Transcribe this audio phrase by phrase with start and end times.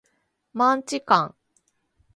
[0.53, 1.35] マンチカン